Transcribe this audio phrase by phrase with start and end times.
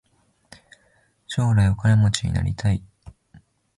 [1.27, 2.81] 将来お金持ちになりたい。